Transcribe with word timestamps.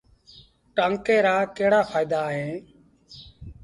ٽآنڪي 0.75 1.15
رآڪهڙآ 1.27 1.79
ڦآئيدآ 2.11 2.21
اهيݩ۔ 2.29 2.55